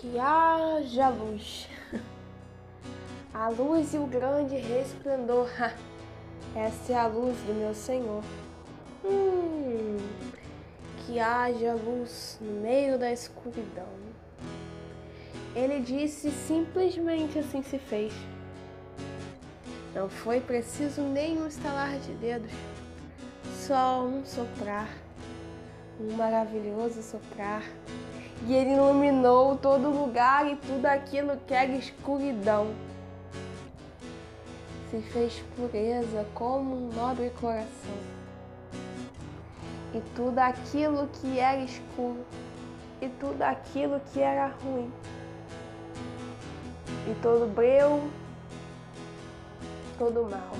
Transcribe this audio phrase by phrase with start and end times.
[0.00, 1.68] que haja luz.
[3.32, 5.48] A luz e o grande resplendor.
[6.54, 8.22] Essa é a luz do meu Senhor.
[9.04, 9.96] Hum,
[10.98, 13.88] que haja luz no meio da escuridão.
[15.54, 18.12] Ele disse simplesmente assim se fez.
[19.92, 22.52] Não foi preciso nem um estalar de dedos,
[23.66, 24.88] só um soprar,
[26.00, 27.62] um maravilhoso soprar
[28.42, 32.74] e ele iluminou todo lugar e tudo aquilo que era escuridão.
[34.90, 38.14] Se fez pureza como um nobre coração.
[39.94, 42.24] E tudo aquilo que era escuro,
[43.00, 44.92] e tudo aquilo que era ruim,
[47.08, 48.10] e todo breu,
[49.98, 50.56] todo mal,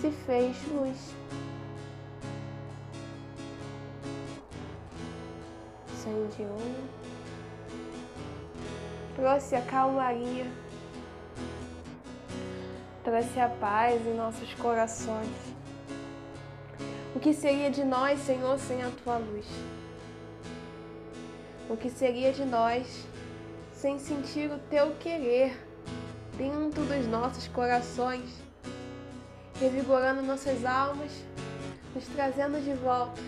[0.00, 1.14] se fez luz.
[6.06, 6.56] Incendiou,
[9.16, 10.46] trouxe a calmaria,
[13.02, 15.28] trouxe a paz em nossos corações.
[17.14, 19.46] O que seria de nós, Senhor, sem a tua luz?
[21.68, 23.06] O que seria de nós
[23.72, 25.58] sem sentir o teu querer
[26.36, 28.30] dentro dos nossos corações,
[29.58, 31.10] revigorando nossas almas,
[31.94, 33.20] nos trazendo de volta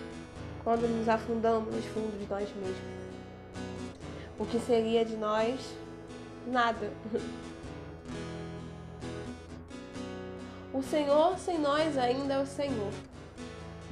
[0.68, 2.76] quando nos afundamos nos fundos de nós mesmos.
[4.38, 5.58] O que seria de nós?
[6.46, 6.92] Nada.
[10.70, 12.92] O Senhor sem nós ainda é o Senhor,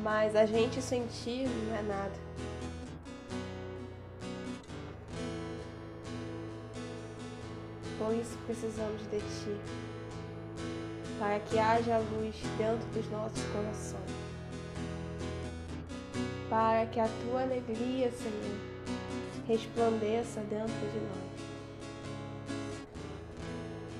[0.00, 2.12] mas a gente sentir não é nada.
[7.98, 9.56] Por isso precisamos de Ti,
[11.18, 14.25] para que haja luz dentro dos nossos corações
[16.56, 18.56] para que a tua alegria, Senhor,
[19.46, 21.40] resplandeça dentro de nós.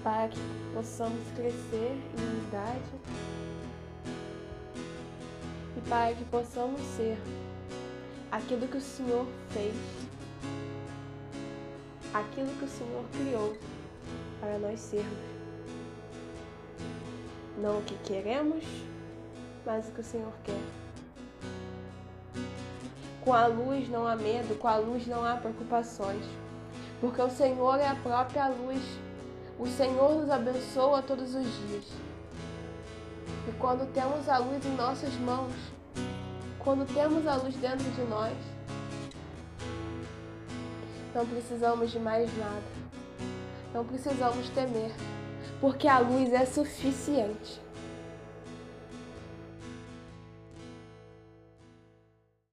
[0.03, 0.39] Para que
[0.73, 2.81] possamos crescer em unidade
[5.77, 7.19] e para que possamos ser
[8.33, 9.75] aquilo que o Senhor fez,
[12.15, 13.55] aquilo que o Senhor criou
[14.41, 15.13] para nós sermos.
[17.59, 18.65] Não o que queremos,
[19.67, 20.87] mas o que o Senhor quer.
[23.27, 26.25] Com a luz não há medo, com a luz não há preocupações,
[27.01, 28.81] porque o Senhor é a própria luz.
[29.59, 31.87] O Senhor nos abençoa todos os dias.
[33.49, 35.53] E quando temos a luz em nossas mãos,
[36.61, 38.33] quando temos a luz dentro de nós,
[41.13, 42.63] não precisamos de mais nada.
[43.75, 44.93] Não precisamos temer,
[45.61, 47.61] porque a luz é suficiente.